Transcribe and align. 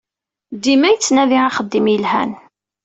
Dima 0.63 0.87
yettnadi 0.91 1.39
axeddim 1.47 1.85
yelhan. 1.89 2.31